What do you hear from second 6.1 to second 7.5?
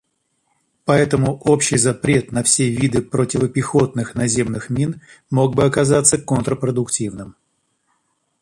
контрпродуктивным.